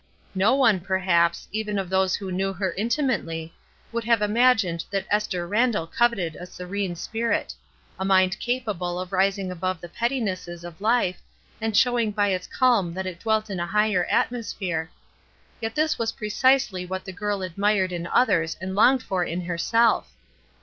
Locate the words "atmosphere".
14.05-14.89